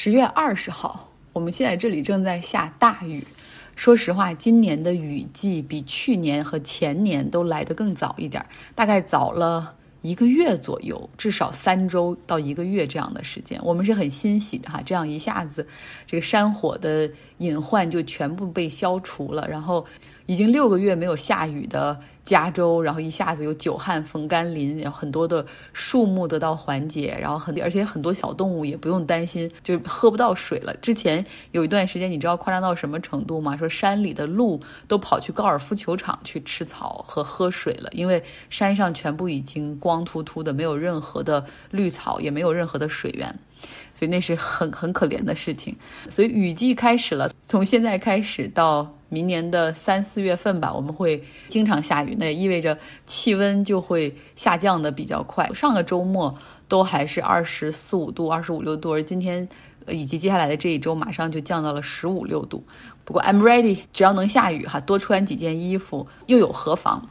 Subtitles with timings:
[0.00, 3.26] 十月二十号，我们现在这里正在下大雨。
[3.74, 13.60] 说实话，今年的雨季比去年和前年都来得更早一点，大概早了一个月左右，至少三周到一个月这样的时间。
[13.64, 15.66] 我们是很欣喜的哈，这样一下子，
[16.06, 19.84] 这个山火的隐患就全部被消除了，然后。
[20.28, 30.76] 已经六个月没有下雨的加州，然后一下子有久旱逢甘霖，有很多的树木得到缓解，然后很而且很多小动物也不用担心就喝不到水了。
[30.82, 33.56] 之前有一段时间，你知道夸张到什么程度吗？
[33.56, 43.34] 说山里的鹿都跑去高尔夫球场去吃草和喝水了，因为山上全部已经光秃秃的，没有任何的绿草，也没有任何的水源。
[43.94, 45.74] 所以那是很很可怜的事情。
[46.10, 55.48] 所以雨季开始了，从现在开始到明年的三四月份吧，我们会经常下雨，那也意味着气温就会下降的比较快。
[55.54, 56.36] 上个周末
[56.68, 59.48] 都还是二十四五度、二十五六度，而今天
[59.88, 62.62] 以及接下来的这一周，马上就降到了十五六度。
[63.04, 67.08] 不过 I'm ready，只要能下雨哈，多穿几件衣服又有何妨？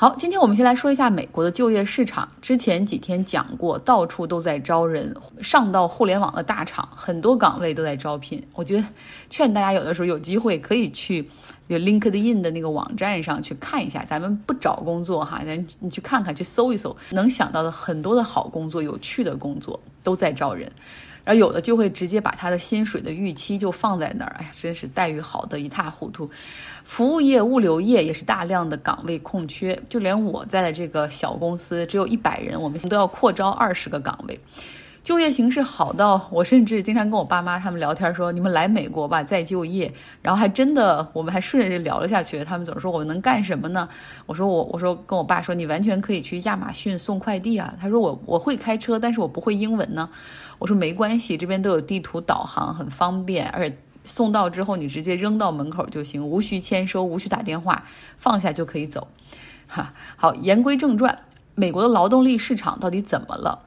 [0.00, 2.28] 好，今天我们先来说一下美国的就业市场。
[2.40, 8.40] 之前几天讲过，到处都在招人，上到互联网的大厂，很多岗位都在招聘。
[8.54, 8.84] 我觉得，
[9.28, 11.28] 劝大家有的时候有机会可以去
[11.66, 14.04] 有 LinkedIn 的那个网站上去看一下。
[14.04, 20.70] 咱们不找工作哈，咱你去看看，去搜一搜，能想到的很多的好工作、有趣的工作都在招人。
[21.28, 26.28] 而有的就会直接把他的薪水的预期就放在那儿，哎呀，真是待遇好的一塌糊涂。
[26.84, 34.40] 服务业、物流业也是大量的岗位空缺，就连我在的这个小公司只有一百人，我们都要扩招二十个岗位。
[35.08, 42.44] 就业形势好到我甚至经常跟我爸妈他们聊天说：“你们来美国吧，再就业。”然后还真的，我们还顺着聊了下去。
[42.44, 43.88] 他们总说：“我能干什么呢？”
[44.26, 50.10] 我说：“我我说跟我爸说，你完全可以去亚马逊送快递啊。”他说：“我我会开车，但是我不会英文呢。”
[50.60, 57.84] 我说：“没关系，这边都有地图导航，很方便，而且送到之后你直接扔到门口就行，无需签收，无需打电话，
[58.18, 59.08] 放下就可以走。”
[59.68, 61.20] 哈，好，言归正传，
[61.54, 63.60] 美国的劳动力市场到底怎么了？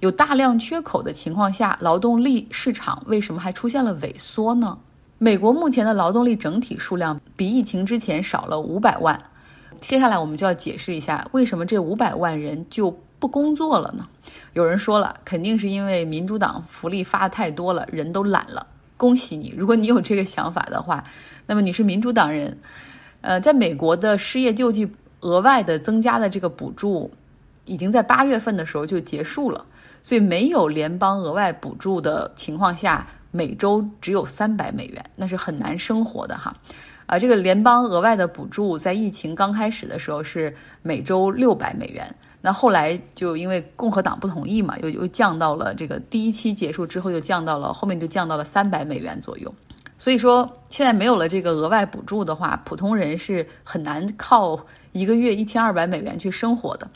[0.00, 4.78] 有大量缺口的情况下，劳动力市场为什么还出现了萎缩呢？
[5.18, 9.22] 美国目前的劳动力整体数量比疫情之前少了五百万。
[9.78, 14.08] 接下来我们就要解释一下，为什么这五百万人就不工作了呢？
[14.54, 18.66] 有人说了，肯定是因为民主党福利发的太多了，人都懒了。
[18.96, 21.04] 恭喜你，如果你有这个想法的话，
[21.46, 22.56] 那么你是民主党人。
[23.20, 24.90] 呃，在美国的失业救济
[25.20, 27.10] 额外的增加的这个补助，
[27.66, 29.66] 已经在八月份的时候就结束了。
[30.02, 36.54] 所以没有联邦额外补助的情况下，每周只有三百美元，那是很难生活的哈。
[37.06, 49.52] 啊，这个联邦额外的补助在疫情刚开始的时候是每周六百美元，那后来就因为共和党不同意嘛，又又降到了这个第一期结束之后又降到了后面就降到了三百美元左右。
[49.98, 56.88] 所以说现在没有了这个额外补助的话，普通人是很难靠一个月一千二百美元去生活的。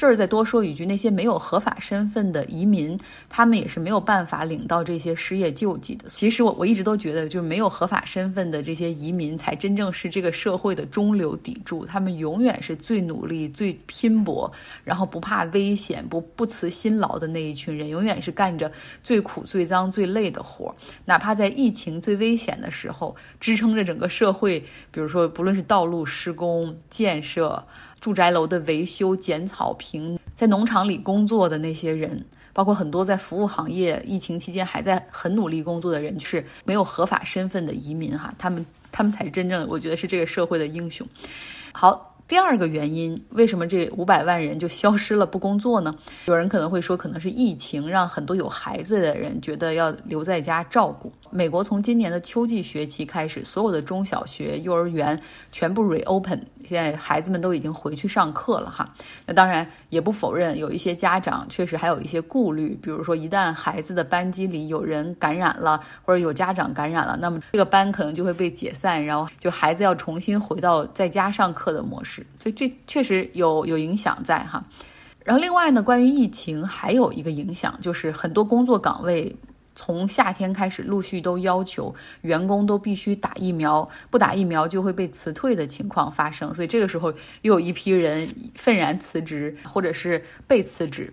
[0.00, 6.08] 这儿再多说一句，那些没有合法身份的移民，他们也是没有办法领到这些失业救济的。
[6.08, 11.84] 其实我我一直都觉得，就是没有合法身份的这些移民，才真正是这个社会的中流砥柱。
[11.84, 14.50] 他们永远是最努力、最拼搏，
[14.84, 18.72] 然后不怕危险、不不辞辛劳的那一群人，永远是干着
[19.02, 20.74] 最苦、最脏、最累的活儿。
[21.04, 27.62] 哪怕在疫情最危险的时候，支撑着整个社会，比如说不论是道路施工、建设。
[28.00, 41.06] 住宅楼的维修、剪草坪，在农场里工作的那些人，包括很多在服务行业疫情期间还在很努力工作的人，就是没有合法身份的移民哈，他们他们才是真正我觉得是这个社会的英雄。
[41.72, 42.09] 好。
[42.30, 45.92] 第二个原因，为什么这五百万人就消失了不工作呢？
[46.26, 51.12] 有人可能会说，可能是疫情让很多有孩子的人觉得要留在家照顾。
[51.32, 55.20] 美国从今年的秋季学期开始，所有的中小学、幼儿园
[55.50, 58.94] 全部 reopen，现在孩子们都已经回去上课了哈。
[59.26, 72.19] 那当然也不否认，有一些家长确实还有一些顾虑，比如说一旦孩子的班级里有人感染了，或者有家长感染了，那么这个班可能就会被解散，然后就孩子要重新回到在家上课的模式。
[72.38, 74.64] 所以这确实有有影响在哈，
[75.24, 79.36] 然后另外呢，关于疫情还有一个影响，就是很多工作岗位
[79.74, 86.52] 从夏天开始陆续都要求员工都必须打疫苗，不打疫苗就会被辞退的情况发生。
[86.52, 87.12] 所以这个时候
[87.42, 91.12] 又有一批人愤然辞职，或者是被辞职。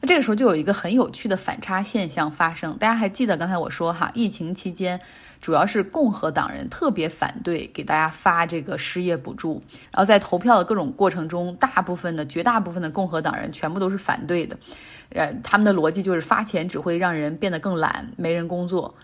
[0.00, 2.78] 那这个时候就有一个很有趣的反差现象发生。
[2.78, 4.98] 大家还记得刚才我说哈，疫情期间
[5.42, 14.58] 主要是共和党人特别反对给大家发这个失业补助，然后在投票的各种过程中，大部分的绝大部分的共和党人全部都是反对的。
[15.10, 18.94] 呃，他们的逻辑就是发钱只会让人变得更懒，没人工作。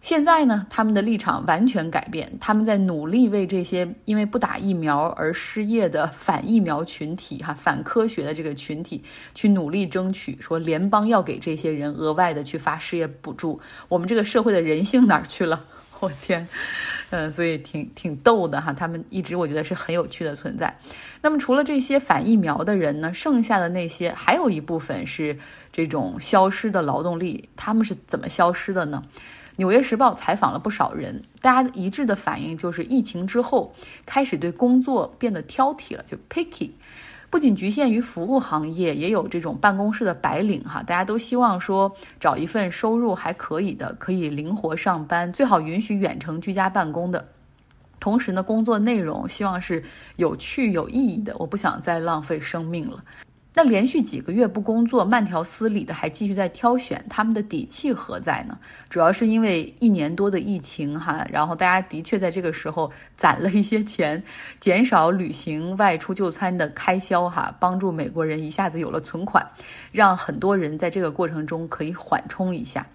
[0.00, 9.04] 现在呢，他们的立场完全改变，他们在努力为这些因为不打疫苗而失业的反疫苗群体、哈反科学的这个群体
[9.34, 13.60] 去努力争取，说联邦要给这些人额外的去发失业补助。
[13.88, 15.64] 我们这个社会的人性哪儿去了？
[16.00, 16.48] 我天，
[17.10, 18.72] 嗯，所以挺挺逗的哈。
[18.72, 20.78] 他们一直我觉得是很有趣的存在。
[21.20, 25.38] 那么除了这些反疫苗的人呢，剩下的那些还有一部分是
[25.70, 29.04] 这种消失的劳动力，他们是怎么消失的呢？
[29.60, 33.70] 《纽约时报》采访了不少人，大家一致的反应就是，疫情之后
[34.06, 36.70] 开始对工作变得挑剔了，就 picky。
[37.28, 47.28] 不仅局限于服务行业，也有这种办公室的白领哈，大家都希望说找一份收入还可以的，可以灵活上班，最好允许远程居家办公的。
[48.00, 49.84] 同时呢，工作内容希望是
[50.16, 53.04] 有趣有意义的，我不想再浪费生命了。
[53.52, 58.56] 那连续几个月不工作，慢条斯理的还继续在挑选，他们的底气何在呢？
[58.88, 64.22] 主要是因为一年多的疫情哈，然后大家的确在这个时候攒了一些钱，
[64.60, 69.44] 减少旅行、外出就餐的开销哈，帮助美国人一下子有了存款，
[69.90, 72.86] 让很多人在这个过程中可以缓冲一下。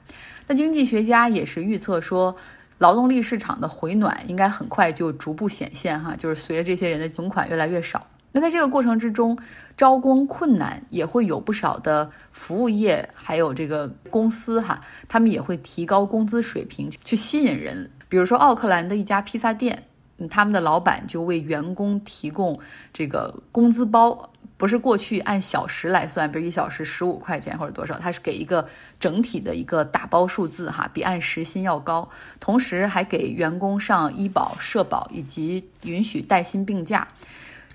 [0.48, 2.38] 那经济学家也是预测说，
[2.78, 8.08] 劳动力市场的回暖应该很快就逐步显现哈，就是随着这些人的存款越来越少。
[8.36, 9.40] 那在这个过程之中，
[9.78, 17.90] 招工困难也会有不少的服务业，还有这个公司哈，他们也会提高工资水平去吸引人。
[18.10, 19.82] 比如说奥克兰的一家披萨店，
[20.30, 22.60] 他们的老板就为员工提供
[22.92, 28.68] 这个工资包，不是过去按小时来算，比如一小时十五块钱或者多少，他是给一个
[29.00, 32.10] 整体的一个打包数字哈，比按时薪要高，
[32.42, 37.08] 同时还给员工上医保、社保以及允许带薪病假。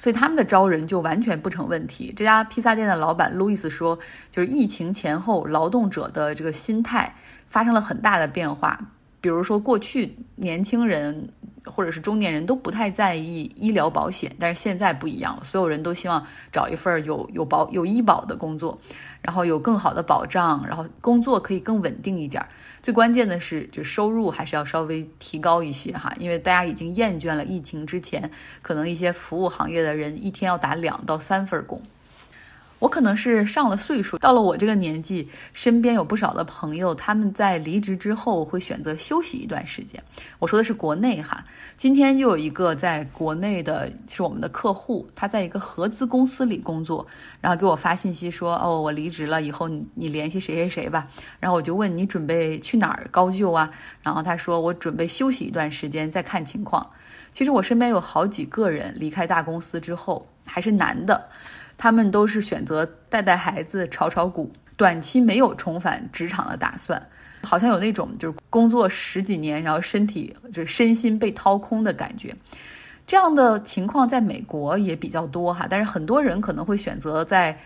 [0.01, 2.11] 所以他们的招人就完全不成问题。
[2.17, 3.99] 这家披萨店的老板路易斯说，
[4.31, 7.15] 就是疫情前后，劳动者的这个心态
[7.49, 8.81] 发生了很大的变化。
[9.21, 11.29] 比如说，过去年轻人
[11.65, 18.79] 或者是中年人都不太在意医疗保险，但是现在不一样了，所有人都希望找一份有有保有医保的工作，
[19.23, 22.45] 然后有更好的保障，然后工作可以更稳定一点。
[22.83, 28.31] 最关键的是，就收入还是要稍微提高一些哈，因为大家已经厌倦了疫情之前
[28.63, 31.83] 可能一些服务行业的人一天要打两到三份工。
[32.81, 40.03] 我可能是上了岁数，到了我这个年纪，身边有不少的朋友，他们在离职之后会选择休息一段时间。
[40.39, 41.45] 我说的是国内哈。
[41.77, 47.07] 今天又有一个在国内的是我们的客户，他在一个合资公司里工作，
[47.41, 51.07] 然后给我发信息说：“哦，我离职了，以后你你联系谁谁谁吧。”
[51.39, 53.71] 然后我就问你准备去哪儿高就啊？
[54.03, 56.91] 然后他说：“我准备休息一段时间再看情况。”
[57.33, 61.29] 其实我身边有好几个人离开大公司之后还是男的。
[61.81, 67.03] 他们都是选择带带孩子、炒炒股，短期没有重返职场的打算，
[67.43, 72.37] 好像有那种就是工作十几年，然后身体就是身心被掏空的感觉。
[73.07, 77.59] 这样的情况在美国也比较多哈，但是很多人可能会选择在。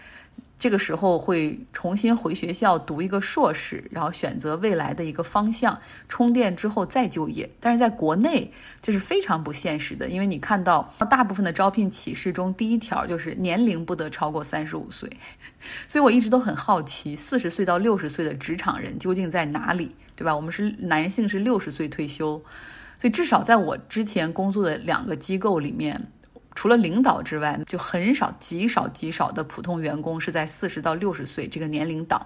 [0.64, 5.78] 这个时候会重新回学校读一个硕士，然后选择未来的一个方向，
[6.08, 7.50] 充电之后再就业。
[7.60, 8.50] 但是在国内
[8.80, 15.06] 这是非常不现实的，因为你看到大部分的招聘启事中，第一条就是年龄不得超过三十五岁。
[15.86, 20.34] 所以我一直都很好奇，四十岁到六十岁的职场人究竟在哪里，对吧？
[20.34, 22.42] 我们是男性是六十岁退休，
[22.98, 26.10] 所以至少在我之前工作的两个机构里面。
[26.54, 32.24] 除了领导之外，就很少、极少、极少的普通员工是在四十到六十岁这个年龄档。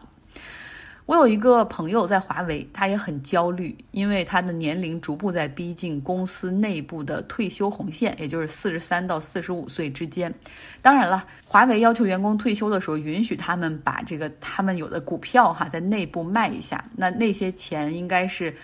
[1.07, 10.35] 我有一个朋友在华为，他也很焦虑，因为他的年龄逐步在逼近公司内部的退休红线，也就是四十三到四十五岁之间。
[10.83, 18.55] 当然了，华为要求员工退休的时候，允许他们把这个他们有的股票哈在内部卖一下，那那些钱应该是。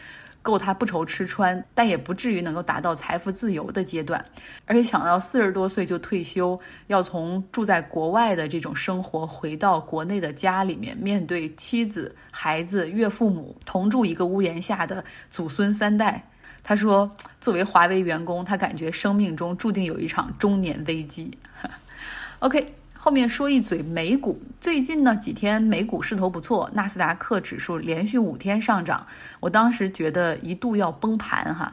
[0.44, 4.22] 够他不愁吃穿，但也不至于能够达到财富自由的阶段。
[4.66, 16.22] 而且想到四十多岁就退休，要从住在国外的这种生活回到国内的家里面，面对妻子、孩子、岳父母同住一个屋檐下的祖孙三代，
[16.62, 17.10] 他说，
[17.40, 21.36] 作为华为员工，他感觉生命中注定有一场中年危机。
[22.40, 22.74] OK。
[23.04, 29.06] 后面说一嘴美股，最近呢几天美股势头不错，纳斯达克指数连续五天上涨，
[29.40, 31.70] 我当时觉得一度要崩盘哈，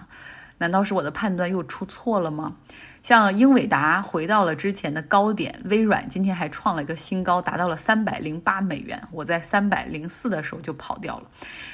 [0.57, 2.57] 难道是我的判断又出错了吗？
[3.01, 9.01] 像英伟达回到了之前的高点，微软今天还创了一个新高，达到了三百零八美元。
[9.09, 11.29] 我在三百零四的时候就跑掉了。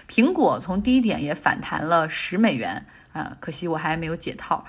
[0.08, 4.64] 苹果从低点也反弹了十美元啊，可惜我还没有解套。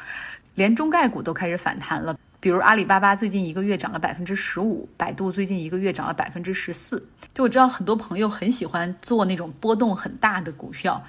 [0.55, 7.05] 连中概股都开始反弹了，比如阿里巴巴最近一个月涨了百分之十五，百度最近一个月涨了百分之十四。
[7.35, 11.03] 就我知道很多朋友很喜欢做那种波动很大的股票。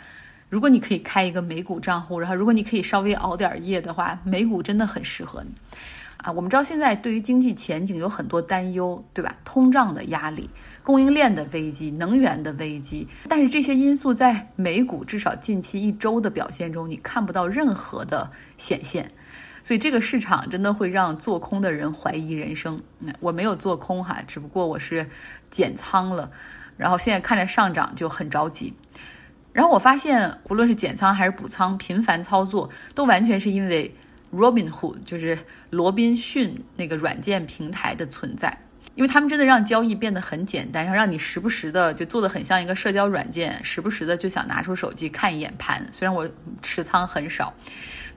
[0.49, 5.51] 如果你可以开一个美股账户，然后如果你可以稍微熬点夜的话，美股真的很适合你。
[6.17, 9.37] 啊，我们知道现在对于经济前景有很多担忧，对吧？
[9.45, 10.49] 通胀的压力、
[10.83, 19.09] 供应链的危机、能源的危机，但是这些因素在美股至少近期一周的表现中，你看不到任何的显现，
[19.63, 22.81] 所以这个市场真的会让做空的人怀疑人生。
[23.19, 25.09] 我没有做空哈，只不过我是
[25.49, 26.31] 减仓了，
[26.77, 28.73] 然后现在看着上涨就很着急。
[29.51, 33.93] 然后我发现，无论是减仓还是补仓，频繁操作都完全是因为
[34.31, 35.37] Robinhood，就是
[35.71, 38.55] 罗宾逊那个软件平台的存在，
[38.93, 45.83] 因为他们真的让交易变得很简单，然后让你时不时的就做的很像一个社交软件，时不时的就想拿出手机看一眼盘。
[45.91, 46.29] 虽然我
[46.61, 47.51] 持仓很少，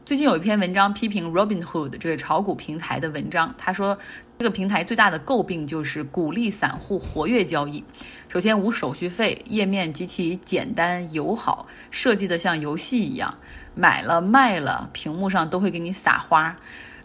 [0.04, 3.96] 最近有一篇文章批评 Robinhood 这个炒股平台的文章，他说
[4.38, 7.84] 这个平台最大的诟病就是鼓励散户活跃交易。
[8.28, 13.32] 首先无手续费，页面极其简单友好，设计的像游戏一样，
[13.76, 16.56] 买了卖了，屏幕上都会给你撒花，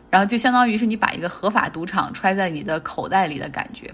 [0.10, 3.94] 然后就相当于是你把一个合法赌场揣在你的口袋里的感觉。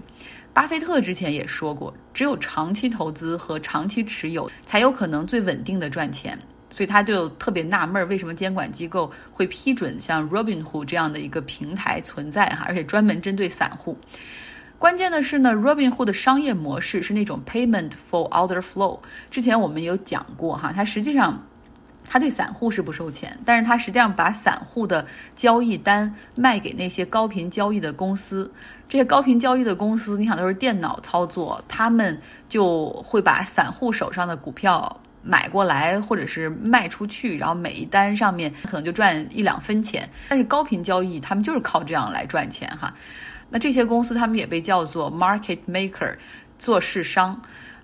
[0.54, 6.38] 巴菲特之前也说过，只有长期投资和长期持有才有可能最稳定的赚钱，
[6.74, 13.96] 所以他就特别纳闷，为什么监管机构会批准像 Robinhood 这样的一个平台存在哈，而且专门针对散户。
[14.76, 18.98] 关键的是呢，Robinhood 的商业模式是那种 payment for order flow。
[19.30, 21.40] 之前我们有讲过哈，它实际上，
[22.04, 28.50] 它对散户是不收钱，但是它实际上把散户的交易单卖给那些高频交易的公司。
[28.88, 40.08] 这些高频交易的公司，你想都是电脑操作，他们就会把散户手上的股票买过来，或者是卖出去，然后每一单上面可能就赚一两分钱。
[40.28, 42.94] 但是高频交易，他们就是靠这样来赚钱哈。
[43.50, 46.16] 那这些公司，他们也被叫做 market maker，
[46.58, 47.40] 做市商，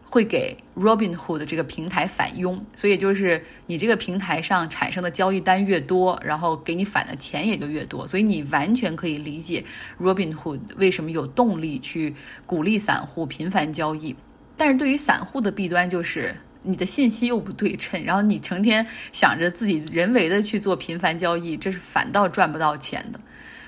[0.08, 9.64] 会给 Robinhood 这个平台返佣，所以就是你这个平台上产生的交易单越多，然后给你返的钱也就越多，所以你完全可以理解
[10.00, 12.14] Robinhood 为什么有动力去
[12.46, 14.16] 鼓励散户频繁交易。
[14.56, 23.20] 但是对于散户的弊端就是你的信息又不对称， 然后你成天想着自己人为的去做频繁交易，这是反倒赚不到钱的。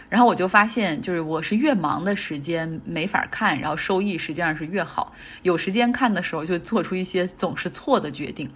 [0.08, 5.14] 然后我就发现，就是我是越忙的时间没法看，然后收益实际上是越好。
[5.42, 8.50] 有时间看的时候，就做出一些总是错的决定。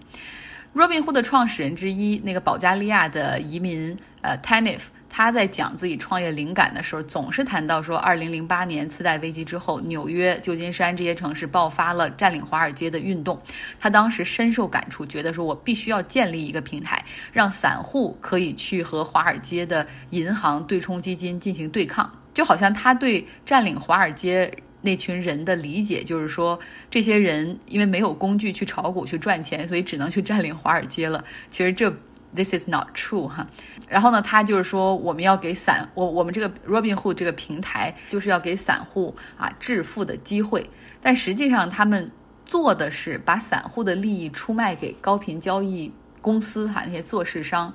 [0.75, 4.81] Robinhood 的创始人之一，那个保加利亚的移民，呃，Tanif。
[5.17, 13.41] 他在讲自己创业灵感的时候，总是谈到说，二零零八年次贷危机之后，纽约、旧金山这些城市爆发了占领华尔街的运动。
[13.79, 22.07] 他当时深受感触，觉得说我必须要建立一个平台，让散户可以去和华尔街的银行、对冲基金进行对抗。
[22.35, 26.59] 就好像他对占领华尔街那群人的理解，就是说，
[26.91, 31.25] 这些人因为没有工具去炒股去赚钱，所以只能去占领华尔街了。
[31.49, 31.91] 其实这。
[32.35, 33.47] This is not true 哈，
[33.87, 40.69] 然后呢，他就是说我们要给散我我们这个 Robinhood 这个平台就是要给散户啊致富的机会，
[41.01, 42.11] 但实际上他们
[42.45, 45.91] 做的是把散户的利益出卖给高频交易
[46.21, 47.73] 公司哈那些做市商，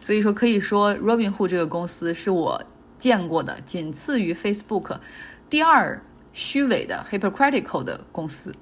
[0.00, 2.62] 所以说可以说 Robinhood 这个公司是我
[2.98, 4.98] 见过的仅次于 Facebook
[5.48, 6.00] 第二
[6.34, 8.54] 虚伪的 hypocritical 的公司。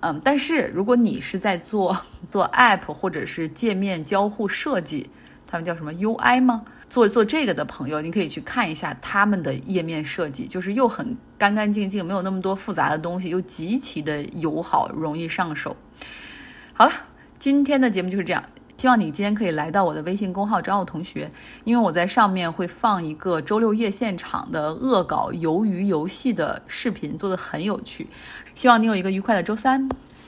[0.00, 1.96] 嗯，但是如果你是在做
[2.30, 5.10] 做 App 或者是界面交互设计，
[5.46, 6.64] 他们叫什么 UI 吗？
[6.88, 15.76] 做做这个的朋友，你可以去看一下他们的页面设计，就是又很干干净净，没有那么多复杂的东西，又极其的友好，容易上手。
[16.72, 16.92] 好了，
[17.38, 18.42] 今天的节目就是这样。
[18.80, 21.30] 希望你今天可以来到我的微信公号找我同学，
[21.64, 28.06] 因为我在上面会放一个周六夜现场的恶搞鱿鱼游戏的视频，做的很有趣。
[28.54, 29.86] 希望你有一个愉快的周三。